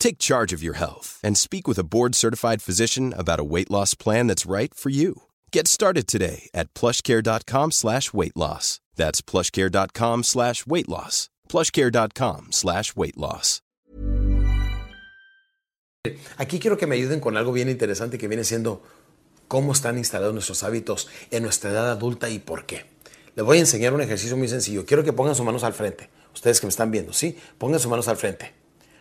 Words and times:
Take 0.00 0.18
charge 0.18 0.52
of 0.52 0.62
your 0.62 0.74
health 0.74 1.20
and 1.22 1.36
speak 1.36 1.68
with 1.68 1.78
a 1.78 1.84
board-certified 1.84 2.62
physician 2.62 3.14
about 3.16 3.38
a 3.38 3.44
weight 3.44 3.70
loss 3.70 3.94
plan 3.94 4.26
that's 4.26 4.50
right 4.50 4.74
for 4.74 4.90
you. 4.90 5.22
Get 5.52 5.68
started 5.68 6.08
today 6.08 6.48
at 6.52 6.74
plushcare.com 6.74 7.70
slash 7.70 8.12
weight 8.12 8.36
loss. 8.36 8.80
That's 8.96 9.22
plushcare.com 9.22 10.24
slash 10.24 10.66
weight 10.66 10.88
loss. 10.88 11.28
plushcare.com 11.48 12.48
slash 12.50 12.96
weight 12.96 13.16
loss. 13.16 13.60
Aquí 16.38 16.58
quiero 16.58 16.78
que 16.78 16.86
me 16.86 16.96
ayuden 16.96 17.20
con 17.20 17.36
algo 17.36 17.52
bien 17.52 17.68
interesante 17.68 18.16
que 18.16 18.26
viene 18.26 18.44
siendo 18.44 18.82
cómo 19.48 19.72
están 19.72 19.98
instalados 19.98 20.32
nuestros 20.32 20.62
hábitos 20.62 21.08
en 21.30 21.42
nuestra 21.42 21.70
edad 21.70 21.90
adulta 21.90 22.30
y 22.30 22.38
por 22.38 22.64
qué. 22.64 22.86
Les 23.36 23.44
voy 23.44 23.58
a 23.58 23.60
enseñar 23.60 23.92
un 23.92 24.00
ejercicio 24.00 24.36
muy 24.36 24.48
sencillo. 24.48 24.86
Quiero 24.86 25.04
que 25.04 25.12
pongan 25.12 25.34
sus 25.34 25.44
manos 25.44 25.62
al 25.62 25.74
frente. 25.74 26.08
Ustedes 26.32 26.58
que 26.58 26.66
me 26.66 26.70
están 26.70 26.90
viendo, 26.90 27.12
¿sí? 27.12 27.36
Pongan 27.58 27.80
sus 27.80 27.90
manos 27.90 28.08
al 28.08 28.16
frente. 28.16 28.59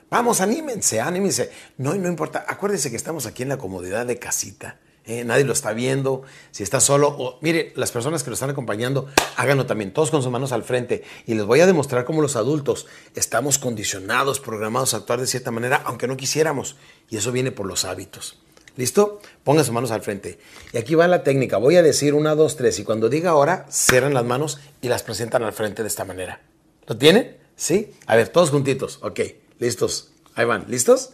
Vamos, 0.10 0.42
anímense, 0.42 1.00
anímense. 1.00 1.52
No, 1.78 1.94
no 1.94 2.08
importa. 2.08 2.46
Acuérdense 2.48 2.90
que 2.90 2.96
estamos 2.96 3.26
aquí 3.26 3.44
en 3.44 3.50
la 3.50 3.58
comodidad 3.58 4.06
de 4.08 4.18
casita. 4.18 4.80
¿eh? 5.06 5.24
Nadie 5.24 5.44
lo 5.44 5.54
está 5.54 5.72
viendo. 5.74 6.24
Si 6.52 6.64
está 6.64 6.80
solo, 6.80 7.10
o, 7.10 7.38
mire, 7.42 7.74
las 7.76 7.92
personas 7.92 8.24
que 8.24 8.32
lo 8.32 8.34
están 8.34 8.50
acompañando, 8.50 9.08
háganlo 9.36 9.66
también, 9.66 9.94
todos 9.94 10.10
con 10.10 10.24
sus 10.24 10.32
manos 10.32 10.52
al 10.52 10.64
frente. 10.64 11.04
Y 11.28 11.36
les 11.36 11.46
voy 11.46 11.62
a 11.62 11.68
demostrar 11.68 12.06
cómo 12.06 12.22
los 12.22 12.36
adultos 12.36 12.88
estamos 13.16 13.60
condicionados, 13.60 14.40
programados 14.40 14.94
a 14.94 14.98
actuar 14.98 15.20
de 15.20 15.28
cierta 15.28 15.52
manera, 15.52 15.82
aunque 15.86 16.08
no 16.08 16.18
quisiéramos. 16.18 16.76
Y 17.10 17.18
eso 17.18 17.32
viene 17.32 17.52
por 17.52 17.68
los 17.68 17.86
hábitos. 17.86 18.40
¿Listo? 18.78 19.20
Pongan 19.44 19.66
sus 19.66 19.74
manos 19.74 19.92
al 19.92 20.02
frente. 20.02 20.40
Y 20.74 20.78
aquí 20.78 20.96
va 20.96 21.08
la 21.08 21.24
técnica. 21.24 21.58
Voy 21.58 21.76
a 21.76 21.84
decir 21.84 22.14
una, 22.14 22.34
dos, 22.34 22.56
tres. 22.56 22.80
Y 22.80 22.84
cuando 22.84 23.10
diga 23.10 23.32
ahora, 23.32 23.68
cierran 23.70 24.14
las 24.14 24.26
manos 24.26 24.60
y 24.82 24.88
las 24.88 25.04
presentan 25.04 25.44
al 25.44 25.54
frente 25.54 25.82
de 25.84 25.88
esta 25.88 26.06
manera. 26.06 26.42
¿Lo 26.88 26.98
tienen? 26.98 27.38
¿Sí? 27.56 27.94
A 28.08 28.16
ver, 28.16 28.30
todos 28.30 28.52
juntitos. 28.52 29.00
Ok. 29.04 29.20
Listos. 29.60 30.12
Ahí 30.36 30.46
van. 30.46 30.66
¿Listos? 30.68 31.12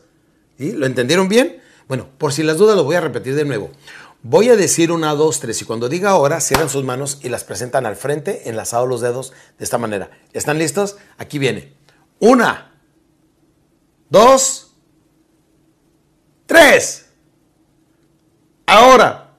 ¿Y 0.57 0.71
lo 0.71 0.85
entendieron 0.85 1.27
bien? 1.27 1.61
Bueno, 1.87 2.07
por 2.17 2.33
si 2.33 2.43
las 2.43 2.57
dudas 2.57 2.75
lo 2.75 2.83
voy 2.83 2.95
a 2.95 3.01
repetir 3.01 3.35
de 3.35 3.45
nuevo. 3.45 3.71
Voy 4.23 4.49
a 4.49 4.55
decir 4.55 4.91
una, 4.91 5.13
dos, 5.13 5.39
tres 5.39 5.61
y 5.61 5.65
cuando 5.65 5.87
diga 5.87 6.09
ahora, 6.09 6.41
cierran 6.41 6.69
sus 6.69 6.83
manos 6.83 7.19
y 7.21 7.29
las 7.29 7.43
presentan 7.43 7.85
al 7.85 7.95
frente, 7.95 8.49
enlazados 8.49 8.89
los 8.89 9.01
dedos 9.01 9.33
de 9.59 9.63
esta 9.63 9.77
manera. 9.77 10.09
¿Están 10.33 10.57
listos? 10.57 10.97
Aquí 11.17 11.37
viene. 11.37 11.73
Una, 12.19 12.79
dos, 14.09 14.73
tres. 16.47 17.05
Ahora, 18.65 19.35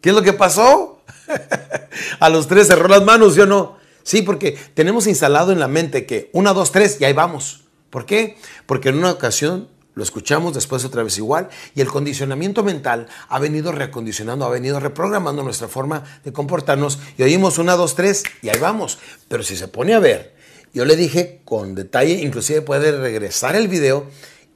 ¿qué 0.00 0.10
es 0.10 0.14
lo 0.14 0.22
que 0.22 0.32
pasó? 0.32 1.02
a 2.20 2.28
los 2.28 2.46
tres 2.46 2.68
cerró 2.68 2.86
las 2.86 3.02
manos, 3.02 3.34
¿sí 3.34 3.40
no? 3.46 3.76
Sí, 4.04 4.22
porque 4.22 4.56
tenemos 4.74 5.08
instalado 5.08 5.50
en 5.50 5.58
la 5.58 5.66
mente 5.66 6.06
que 6.06 6.30
una, 6.32 6.52
dos, 6.52 6.70
tres 6.70 7.00
y 7.00 7.04
ahí 7.04 7.12
vamos. 7.12 7.65
¿Por 7.90 8.06
qué? 8.06 8.36
Porque 8.66 8.88
en 8.90 8.98
una 8.98 9.12
ocasión 9.12 9.68
lo 9.96 10.02
escuchamos, 10.02 10.52
después 10.52 10.84
otra 10.84 11.02
vez 11.02 11.16
igual, 11.16 11.48
y 11.74 11.80
el 11.80 11.88
condicionamiento 11.88 12.62
mental 12.62 13.08
ha 13.28 13.38
venido 13.38 13.72
recondicionando, 13.72 14.44
ha 14.44 14.50
venido 14.50 14.78
reprogramando 14.78 15.42
nuestra 15.42 15.68
forma 15.68 16.04
de 16.22 16.32
comportarnos, 16.32 16.98
y 17.16 17.22
oímos 17.22 17.56
una, 17.56 17.76
dos, 17.76 17.94
tres, 17.94 18.22
y 18.42 18.50
ahí 18.50 18.60
vamos. 18.60 18.98
Pero 19.28 19.42
si 19.42 19.56
se 19.56 19.68
pone 19.68 19.94
a 19.94 19.98
ver, 19.98 20.34
yo 20.74 20.84
le 20.84 20.96
dije 20.96 21.40
con 21.46 21.74
detalle, 21.74 22.20
inclusive 22.20 22.60
puede 22.60 22.92
regresar 22.92 23.56
el 23.56 23.68
video 23.68 24.06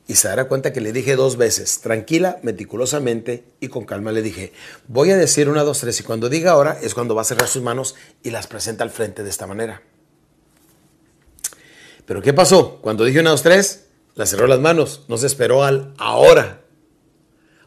y 0.07 0.17
se 0.17 0.29
dará 0.29 0.47
cuenta 0.47 0.75
que 0.75 0.83
le 0.83 0.93
dije 0.93 1.17
dos 1.17 1.39
veces, 1.39 1.81
tranquila, 1.81 2.39
meticulosamente 2.43 3.45
y 3.61 3.69
con 3.69 3.87
calma 3.87 4.13
le 4.13 4.21
dije, 4.21 4.53
voy 4.89 5.11
a 5.13 5.17
decir 5.17 5.49
una, 5.49 5.63
dos, 5.63 5.81
tres, 5.81 6.01
y 6.01 6.03
cuando 6.03 6.29
diga 6.29 6.51
ahora 6.51 6.79
es 6.83 6.93
cuando 6.93 7.15
va 7.15 7.23
a 7.23 7.25
cerrar 7.25 7.49
sus 7.49 7.63
manos 7.63 7.95
y 8.23 8.31
las 8.31 8.47
presenta 8.47 8.85
al 8.85 8.91
frente 8.91 9.23
de 9.23 9.31
esta 9.31 9.47
manera. 9.47 9.83
Pero 12.11 12.23
¿qué 12.23 12.33
pasó? 12.33 12.81
Cuando 12.81 13.05
dije 13.05 13.21
una, 13.21 13.31
dos, 13.31 13.43
tres, 13.45 13.87
la 14.17 14.27
cerró 14.27 14.49
las 14.49 14.59
manos, 14.59 15.05
no 15.07 15.17
se 15.17 15.29
esperó 15.29 15.63
al 15.63 15.95
ahora. 15.97 16.63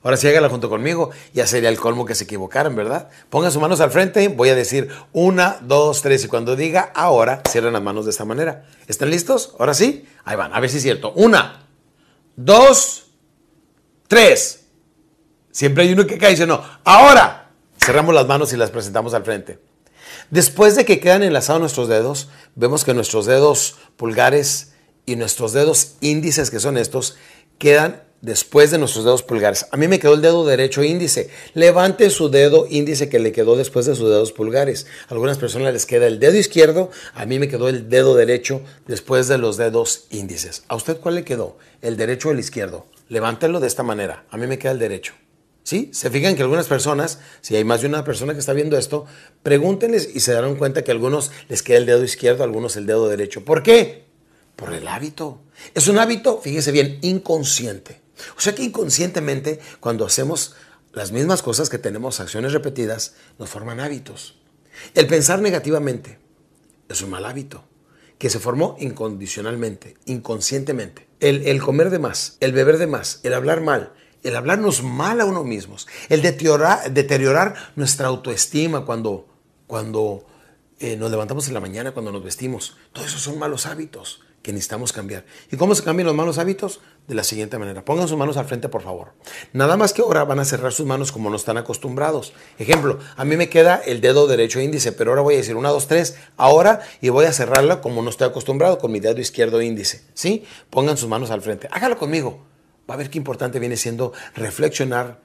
Ahora 0.02 0.18
sí 0.18 0.28
hágala 0.28 0.50
junto 0.50 0.70
conmigo, 0.70 1.12
ya 1.34 1.48
sería 1.48 1.70
el 1.70 1.80
colmo 1.80 2.04
que 2.04 2.14
se 2.14 2.26
equivocaran, 2.26 2.76
¿verdad? 2.76 3.08
Pongan 3.30 3.54
sus 3.54 3.62
manos 3.62 3.80
al 3.80 3.90
frente, 3.90 4.28
voy 4.28 4.50
a 4.50 4.56
decir 4.56 4.90
una, 5.14 5.60
dos, 5.62 6.02
tres, 6.02 6.26
y 6.26 6.28
cuando 6.28 6.58
diga 6.58 6.92
ahora, 6.94 7.42
cierran 7.50 7.72
las 7.72 7.82
manos 7.82 8.04
de 8.04 8.12
esta 8.12 8.26
manera. 8.26 8.66
¿Están 8.86 9.12
listos? 9.12 9.56
Ahora 9.60 9.74
sí, 9.74 10.06
ahí 10.26 10.36
van, 10.36 10.54
a 10.54 10.60
ver 10.60 10.70
si 10.70 10.76
es 10.76 10.84
cierto. 10.84 11.14
Una, 11.14 11.66
dos, 12.36 13.12
tres. 14.10 14.66
Siempre 15.52 15.84
hay 15.84 15.94
uno 15.94 16.06
que 16.06 16.18
cae 16.18 16.32
y 16.32 16.34
dice 16.34 16.48
no. 16.48 16.62
Ahora, 16.84 17.50
cerramos 17.82 18.14
las 18.14 18.28
manos 18.28 18.52
y 18.52 18.58
las 18.58 18.72
presentamos 18.72 19.14
al 19.14 19.24
frente. 19.24 19.58
Después 20.30 20.76
de 20.76 20.86
que 20.86 21.00
quedan 21.00 21.24
enlazados 21.24 21.62
nuestros 21.62 21.88
dedos, 21.88 22.30
vemos 22.56 22.84
que 22.84 22.94
nuestros 22.94 23.26
dedos 23.26 23.76
pulgares 23.98 24.74
y 25.06 25.16
nuestros 25.16 25.54
dedos 25.54 25.96
índices, 26.02 26.50
que 26.50 26.60
son 26.60 26.78
estos, 26.78 27.18
quedan 27.58 28.04
después 28.24 28.72
de 28.72 28.78
nuestros 28.78 29.04
dedos 29.04 29.22
pulgares. 29.22 29.68
A 29.72 29.78
mí 29.78 29.88
me 29.88 30.00
quedó 30.00 30.14
el 30.14 30.22
dedo 30.22 30.46
derecho 30.46 30.82
índice. 30.82 31.30
Levante 31.54 32.10
su 32.10 32.30
dedo 32.30 32.66
índice 32.70 33.10
que 33.10 33.20
le 33.20 33.34
quedó 33.34 33.58
después 33.58 33.86
de 33.86 33.96
sus 33.96 34.10
dedos 34.10 34.32
pulgares. 34.32 34.88
A 35.10 35.14
algunas 35.14 35.38
personas 35.38 35.74
les 35.74 35.86
queda 35.86 36.08
el 36.08 36.20
dedo 36.20 36.38
izquierdo, 36.38 36.90
a 37.14 37.26
mí 37.26 37.38
me 37.38 37.50
quedó 37.50 37.68
el 37.68 37.90
dedo 37.90 38.16
derecho 38.16 38.62
después 38.88 39.28
de 39.28 39.38
los 39.38 39.58
dedos 39.58 40.06
índices. 40.10 40.64
¿A 40.70 40.76
usted 40.76 40.98
cuál 40.98 41.16
le 41.16 41.26
quedó? 41.26 41.58
¿El 41.82 41.98
derecho 41.98 42.30
o 42.30 42.32
el 42.32 42.40
izquierdo? 42.40 42.86
Levántenlo 43.10 43.60
de 43.60 43.68
esta 43.68 43.84
manera. 43.84 44.24
A 44.32 44.38
mí 44.38 44.48
me 44.48 44.58
queda 44.58 44.72
el 44.72 44.80
derecho. 44.80 45.14
¿Sí? 45.64 45.90
Se 45.94 46.10
fijan 46.10 46.36
que 46.36 46.42
algunas 46.42 46.68
personas, 46.68 47.20
si 47.42 47.56
hay 47.56 47.64
más 47.64 47.82
de 47.82 47.88
una 47.88 48.04
persona 48.04 48.34
que 48.34 48.40
está 48.40 48.52
viendo 48.52 48.78
esto, 48.78 49.06
pregúntenles 49.44 50.10
y 50.14 50.20
se 50.20 50.34
darán 50.34 50.56
cuenta 50.56 50.84
que 50.84 50.92
a 50.92 50.94
algunos 50.94 51.32
les 51.48 51.64
queda 51.64 51.78
el 51.78 51.86
dedo 51.86 52.04
izquierdo, 52.04 52.44
a 52.44 52.46
algunos 52.46 52.76
el 52.76 52.86
dedo 52.86 53.08
derecho. 53.08 53.46
¿Por 53.46 53.64
qué? 53.64 54.06
Por 54.58 54.74
el 54.74 54.88
hábito. 54.88 55.42
Es 55.74 55.88
un 55.88 56.00
hábito, 56.00 56.42
fíjese 56.42 56.72
bien, 56.74 57.00
inconsciente. 57.02 58.02
O 58.38 58.42
sea 58.42 58.54
que 58.54 58.64
inconscientemente, 58.64 59.60
cuando 59.80 60.06
hacemos 60.06 60.56
las 60.92 61.12
mismas 61.12 61.42
cosas 61.42 61.70
que 61.70 61.78
tenemos 61.78 62.20
acciones 62.20 62.52
repetidas, 62.52 63.16
nos 63.40 63.50
forman 63.50 63.80
hábitos. 63.80 64.40
El 64.96 65.08
pensar 65.08 65.42
negativamente 65.42 66.20
es 66.90 67.02
un 67.02 67.10
mal 67.10 67.26
hábito 67.26 67.64
que 68.18 68.30
se 68.30 68.40
formó 68.40 68.76
incondicionalmente, 68.80 69.96
inconscientemente. 70.06 71.08
El, 71.20 71.48
el 71.48 71.62
comer 71.62 71.90
de 71.90 72.00
más, 72.00 72.38
el 72.42 72.52
beber 72.52 72.78
de 72.78 72.88
más, 72.88 73.20
el 73.24 73.34
hablar 73.34 73.62
mal, 73.62 73.94
el 74.24 74.36
hablarnos 74.36 74.84
mal 74.84 75.22
a 75.22 75.26
uno 75.26 75.44
mismos, 75.44 75.88
el 76.10 76.22
deteriorar, 76.22 77.56
nuestra 77.76 78.08
autoestima 78.08 78.86
cuando, 78.86 79.28
cuando 79.68 80.26
eh, 80.80 80.96
nos 80.98 81.12
levantamos 81.12 81.48
en 81.48 81.54
la 81.54 81.60
mañana, 81.60 81.92
cuando 81.92 82.12
nos 82.12 82.24
vestimos. 82.24 82.78
Todos 82.92 83.08
esos 83.08 83.22
son 83.22 83.38
malos 83.38 83.66
hábitos 83.66 84.22
que 84.44 84.52
necesitamos 84.52 84.92
cambiar. 84.92 85.24
¿Y 85.52 85.56
cómo 85.56 85.74
se 85.74 85.84
cambian 85.84 86.06
los 86.06 86.16
malos 86.16 86.38
hábitos? 86.38 86.82
De 87.08 87.16
la 87.16 87.24
siguiente 87.24 87.58
manera. 87.58 87.84
Pongan 87.84 88.10
sus 88.10 88.18
manos 88.18 88.36
al 88.36 88.46
frente, 88.46 88.68
por 88.70 88.82
favor. 88.82 89.14
Nada 89.54 89.78
más 89.78 89.94
que 89.94 90.02
ahora 90.02 90.26
van 90.26 90.40
a 90.40 90.46
cerrar 90.46 90.74
sus 90.74 90.86
manos 90.86 91.14
como 91.14 91.30
no 91.30 91.38
están 91.38 91.58
acostumbrados. 91.58 92.34
Ejemplo, 92.60 93.00
a 93.16 93.24
mí 93.24 93.38
me 93.38 93.50
queda 93.50 93.78
el 93.78 94.02
dedo 94.02 94.28
derecho 94.28 94.60
índice, 94.60 94.92
pero 94.92 95.12
ahora 95.12 95.22
voy 95.22 95.36
a 95.36 95.38
decir 95.38 95.56
una, 95.56 95.70
dos, 95.70 95.88
tres, 95.88 96.16
ahora, 96.36 96.82
y 97.02 97.10
voy 97.10 97.26
a 97.26 97.34
cerrarla 97.34 97.80
como 97.80 98.02
no 98.02 98.10
estoy 98.10 98.28
acostumbrado, 98.28 98.80
con 98.80 98.92
mi 98.92 99.00
dedo 99.00 99.20
izquierdo 99.22 99.62
índice. 99.62 100.04
¿Sí? 100.14 100.44
Pongan 100.70 100.98
sus 100.98 101.08
manos 101.08 101.32
al 101.32 101.42
frente. 101.42 101.70
Hágalo 101.72 101.98
conmigo. 101.98 102.53
Va 102.90 102.96
a 102.96 102.98
ver 102.98 103.10
qué 103.10 103.18
importante 103.18 103.60
viene 103.60 103.78
siendo 103.78 104.14
reflexionar 104.36 105.22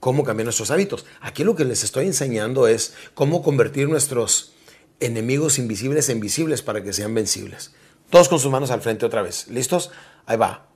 cómo 0.00 0.24
cambiar 0.24 0.46
nuestros 0.46 0.70
hábitos. 0.70 1.06
Aquí 1.20 1.44
lo 1.44 1.56
que 1.56 1.64
les 1.64 1.84
estoy 1.84 2.06
enseñando 2.06 2.68
es 2.68 2.94
cómo 3.14 3.42
convertir 3.42 3.88
nuestros 3.88 4.52
enemigos 5.00 5.58
invisibles 5.58 6.08
en 6.08 6.20
visibles 6.20 6.62
para 6.62 6.82
que 6.82 6.92
sean 6.92 7.14
vencibles. 7.14 7.72
Todos 8.10 8.28
con 8.28 8.38
sus 8.38 8.50
manos 8.50 8.70
al 8.70 8.80
frente 8.80 9.06
otra 9.06 9.22
vez. 9.22 9.48
¿Listos? 9.48 9.90
Ahí 10.26 10.36
va. 10.36 10.68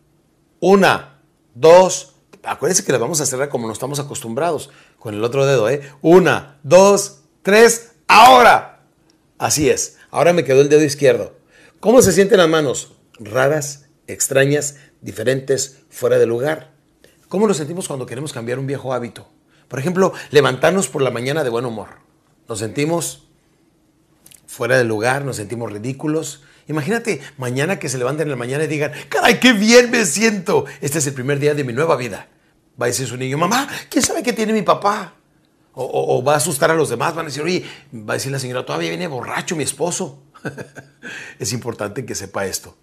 Una, 0.60 1.20
dos. 1.54 2.14
Acuérdense 2.42 2.84
que 2.84 2.92
le 2.92 2.98
vamos 2.98 3.20
a 3.20 3.26
cerrar 3.26 3.48
como 3.48 3.66
no 3.66 3.72
estamos 3.72 4.00
acostumbrados. 4.00 4.70
Con 4.98 5.14
el 5.14 5.24
otro 5.24 5.46
dedo, 5.46 5.68
¿eh? 5.68 5.82
Una, 6.02 6.58
dos, 6.62 7.20
tres. 7.42 7.92
¡Ahora! 8.08 8.82
Así 9.38 9.70
es. 9.70 9.96
Ahora 10.10 10.32
me 10.32 10.44
quedó 10.44 10.60
el 10.60 10.68
dedo 10.68 10.84
izquierdo. 10.84 11.36
¿Cómo 11.78 12.02
se 12.02 12.12
sienten 12.12 12.38
las 12.38 12.48
manos? 12.48 12.92
Raras, 13.18 13.86
extrañas, 14.06 14.76
diferentes, 15.00 15.80
fuera 15.90 16.18
de 16.18 16.26
lugar. 16.26 16.72
¿Cómo 17.28 17.46
nos 17.46 17.56
sentimos 17.56 17.86
cuando 17.86 18.06
queremos 18.06 18.32
cambiar 18.32 18.58
un 18.58 18.66
viejo 18.66 18.92
hábito? 18.92 19.28
Por 19.68 19.78
ejemplo, 19.78 20.12
levantarnos 20.30 20.88
por 20.88 21.02
la 21.02 21.10
mañana 21.10 21.44
de 21.44 21.50
buen 21.50 21.64
humor. 21.64 21.88
Nos 22.48 22.58
sentimos 22.58 23.28
fuera 24.46 24.76
de 24.76 24.84
lugar, 24.84 25.24
nos 25.24 25.36
sentimos 25.36 25.72
ridículos, 25.72 26.42
Imagínate 26.70 27.20
mañana 27.36 27.80
que 27.80 27.88
se 27.88 27.98
levanten 27.98 28.28
en 28.28 28.30
la 28.30 28.36
mañana 28.36 28.62
y 28.62 28.68
digan, 28.68 28.92
caray, 29.08 29.40
qué 29.40 29.52
bien 29.52 29.90
me 29.90 30.06
siento. 30.06 30.66
Este 30.80 30.98
es 30.98 31.06
el 31.08 31.14
primer 31.14 31.40
día 31.40 31.52
de 31.52 31.64
mi 31.64 31.72
nueva 31.72 31.96
vida. 31.96 32.28
Va 32.80 32.86
a 32.86 32.88
decir 32.88 33.08
su 33.08 33.16
niño, 33.16 33.36
mamá, 33.36 33.68
¿quién 33.90 34.04
sabe 34.04 34.22
qué 34.22 34.32
tiene 34.32 34.52
mi 34.52 34.62
papá? 34.62 35.14
O, 35.72 36.22
va 36.22 36.34
a 36.34 36.36
asustar 36.36 36.70
a 36.70 36.74
los 36.74 36.88
demás, 36.88 37.14
van 37.14 37.26
a 37.26 37.28
decir, 37.28 37.42
oye, 37.42 37.64
va 37.92 38.12
a 38.12 38.16
decir 38.16 38.30
la 38.30 38.38
señora, 38.38 38.64
todavía 38.64 38.90
viene 38.90 39.08
borracho 39.08 39.56
mi 39.56 39.64
esposo. 39.64 40.22
es 41.40 41.52
importante 41.52 42.04
que 42.06 42.14
sepa 42.14 42.46
esto. 42.46 42.76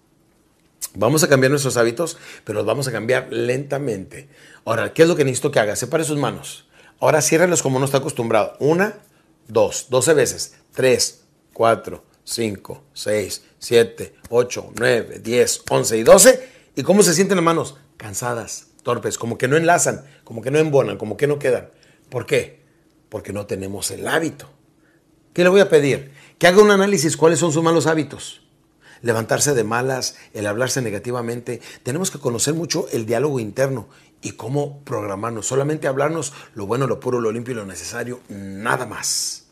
Vamos 0.98 1.22
a 1.22 1.28
cambiar 1.28 1.52
nuestros 1.52 1.76
hábitos, 1.76 2.18
pero 2.42 2.58
los 2.58 2.66
vamos 2.66 2.88
a 2.88 2.92
cambiar 2.92 3.28
lentamente. 3.30 4.28
Ahora, 4.64 4.92
¿qué 4.92 5.02
es 5.02 5.08
lo 5.08 5.14
que 5.14 5.24
necesito 5.24 5.52
que 5.52 5.60
haga? 5.60 5.76
Separe 5.76 6.02
sus 6.02 6.18
manos. 6.18 6.66
Ahora 6.98 7.22
ciérralos 7.22 7.62
como 7.62 7.78
no 7.78 7.84
está 7.84 7.98
acostumbrado. 7.98 8.56
Una, 8.58 8.98
dos, 9.46 9.86
doce 9.90 10.12
veces. 10.12 10.56
Tres, 10.74 11.22
cuatro, 11.52 12.02
5, 12.24 12.82
6, 12.92 13.42
7, 13.60 14.14
8, 14.28 14.72
9, 14.76 15.20
10, 15.20 15.62
11 15.70 15.98
y 15.98 16.02
12. 16.02 16.48
¿Y 16.74 16.82
cómo 16.82 17.04
se 17.04 17.14
sienten 17.14 17.36
las 17.36 17.44
manos? 17.44 17.76
Cansadas, 17.96 18.66
torpes, 18.82 19.18
como 19.18 19.38
que 19.38 19.46
no 19.46 19.56
enlazan, 19.56 20.04
como 20.24 20.42
que 20.42 20.50
no 20.50 20.58
embonan, 20.58 20.98
como 20.98 21.16
que 21.16 21.28
no 21.28 21.38
quedan. 21.38 21.70
¿Por 22.08 22.26
qué? 22.26 22.64
Porque 23.08 23.32
no 23.32 23.46
tenemos 23.46 23.92
el 23.92 24.08
hábito. 24.08 24.50
¿Qué 25.32 25.44
le 25.44 25.48
voy 25.48 25.60
a 25.60 25.68
pedir? 25.68 26.10
Que 26.38 26.48
haga 26.48 26.60
un 26.60 26.72
análisis 26.72 27.16
cuáles 27.16 27.38
son 27.38 27.52
sus 27.52 27.62
malos 27.62 27.86
hábitos. 27.86 28.47
Levantarse 29.02 29.54
de 29.54 29.64
malas, 29.64 30.16
el 30.34 30.46
hablarse 30.46 30.82
negativamente. 30.82 31.60
Tenemos 31.82 32.10
que 32.10 32.18
conocer 32.18 32.54
mucho 32.54 32.86
el 32.92 33.06
diálogo 33.06 33.40
interno 33.40 33.88
y 34.22 34.32
cómo 34.32 34.82
programarnos. 34.84 35.46
Solamente 35.46 35.88
hablarnos 35.88 36.32
lo 36.54 36.66
bueno, 36.66 36.86
lo 36.86 37.00
puro, 37.00 37.20
lo 37.20 37.32
limpio 37.32 37.52
y 37.52 37.56
lo 37.56 37.66
necesario, 37.66 38.20
nada 38.28 38.86
más. 38.86 39.44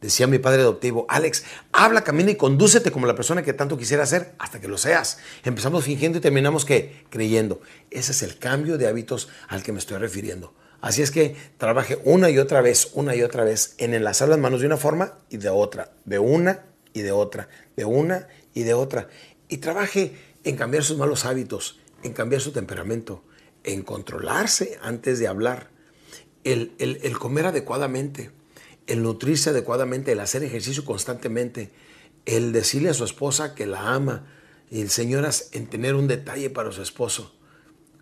Decía 0.00 0.26
mi 0.26 0.38
padre 0.38 0.62
adoptivo, 0.62 1.06
Alex, 1.08 1.44
habla, 1.70 2.02
camina 2.02 2.32
y 2.32 2.36
condúcete 2.36 2.90
como 2.90 3.06
la 3.06 3.14
persona 3.14 3.44
que 3.44 3.52
tanto 3.52 3.78
quisiera 3.78 4.04
ser 4.04 4.34
hasta 4.38 4.60
que 4.60 4.66
lo 4.66 4.76
seas. 4.76 5.18
Empezamos 5.44 5.84
fingiendo 5.84 6.18
y 6.18 6.20
terminamos 6.20 6.64
¿qué? 6.64 7.04
creyendo. 7.08 7.60
Ese 7.88 8.10
es 8.10 8.22
el 8.24 8.36
cambio 8.36 8.78
de 8.78 8.88
hábitos 8.88 9.28
al 9.46 9.62
que 9.62 9.72
me 9.72 9.78
estoy 9.78 9.98
refiriendo. 9.98 10.54
Así 10.80 11.02
es 11.02 11.12
que 11.12 11.36
trabaje 11.56 12.00
una 12.02 12.28
y 12.30 12.38
otra 12.38 12.60
vez, 12.60 12.90
una 12.94 13.14
y 13.14 13.22
otra 13.22 13.44
vez 13.44 13.76
en 13.78 13.94
enlazar 13.94 14.28
las 14.28 14.40
manos 14.40 14.60
de 14.60 14.66
una 14.66 14.76
forma 14.76 15.18
y 15.30 15.36
de 15.36 15.48
otra, 15.48 15.92
de 16.04 16.18
una 16.18 16.64
y 16.92 17.02
de 17.02 17.12
otra, 17.12 17.48
de 17.76 17.84
una 17.84 18.28
y 18.54 18.62
de 18.62 18.74
otra. 18.74 19.08
Y 19.48 19.58
trabaje 19.58 20.16
en 20.44 20.56
cambiar 20.56 20.84
sus 20.84 20.98
malos 20.98 21.24
hábitos, 21.24 21.78
en 22.02 22.12
cambiar 22.12 22.40
su 22.40 22.52
temperamento, 22.52 23.22
en 23.64 23.82
controlarse 23.82 24.78
antes 24.82 25.18
de 25.18 25.28
hablar, 25.28 25.70
el, 26.44 26.74
el 26.78 27.18
comer 27.18 27.46
adecuadamente 27.46 28.30
el 28.86 29.02
nutrirse 29.02 29.50
adecuadamente, 29.50 30.12
el 30.12 30.20
hacer 30.20 30.42
ejercicio 30.42 30.84
constantemente, 30.84 31.70
el 32.26 32.52
decirle 32.52 32.90
a 32.90 32.94
su 32.94 33.04
esposa 33.04 33.54
que 33.54 33.66
la 33.66 33.94
ama, 33.94 34.26
el 34.70 34.90
señoras 34.90 35.50
en 35.52 35.66
tener 35.66 35.94
un 35.94 36.08
detalle 36.08 36.50
para 36.50 36.72
su 36.72 36.82
esposo. 36.82 37.34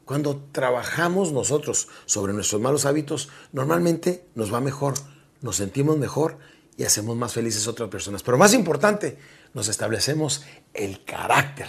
Cuando 0.04 0.44
trabajamos 0.52 1.32
nosotros 1.32 1.88
sobre 2.06 2.32
nuestros 2.32 2.60
malos 2.60 2.84
hábitos, 2.84 3.28
normalmente 3.52 4.24
nos 4.34 4.52
va 4.52 4.60
mejor, 4.60 4.94
nos 5.40 5.56
sentimos 5.56 5.98
mejor 5.98 6.38
y 6.80 6.84
hacemos 6.84 7.14
más 7.14 7.34
felices 7.34 7.66
a 7.66 7.70
otras 7.72 7.90
personas. 7.90 8.22
Pero 8.22 8.38
más 8.38 8.54
importante, 8.54 9.18
nos 9.52 9.68
establecemos 9.68 10.46
el 10.72 11.04
carácter, 11.04 11.66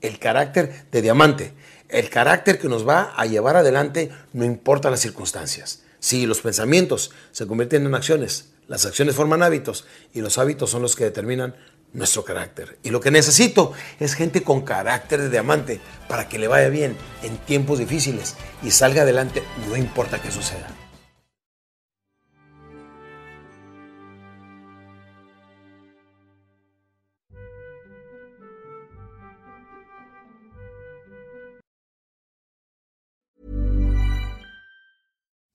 el 0.00 0.18
carácter 0.18 0.86
de 0.90 1.02
diamante, 1.02 1.54
el 1.88 2.10
carácter 2.10 2.58
que 2.58 2.66
nos 2.66 2.86
va 2.86 3.12
a 3.16 3.26
llevar 3.26 3.54
adelante 3.54 4.10
no 4.32 4.44
importa 4.44 4.90
las 4.90 4.98
circunstancias. 4.98 5.84
Si 6.00 6.26
los 6.26 6.40
pensamientos 6.40 7.12
se 7.30 7.46
convierten 7.46 7.86
en 7.86 7.94
acciones, 7.94 8.48
las 8.66 8.84
acciones 8.86 9.14
forman 9.14 9.44
hábitos 9.44 9.86
y 10.12 10.20
los 10.20 10.36
hábitos 10.36 10.68
son 10.68 10.82
los 10.82 10.96
que 10.96 11.04
determinan 11.04 11.54
nuestro 11.92 12.24
carácter. 12.24 12.76
Y 12.82 12.90
lo 12.90 13.00
que 13.00 13.12
necesito 13.12 13.72
es 14.00 14.14
gente 14.14 14.42
con 14.42 14.62
carácter 14.62 15.20
de 15.20 15.30
diamante 15.30 15.80
para 16.08 16.28
que 16.28 16.40
le 16.40 16.48
vaya 16.48 16.70
bien 16.70 16.96
en 17.22 17.38
tiempos 17.38 17.78
difíciles 17.78 18.34
y 18.64 18.72
salga 18.72 19.02
adelante, 19.02 19.44
no 19.68 19.76
importa 19.76 20.20
qué 20.20 20.32
suceda. 20.32 20.89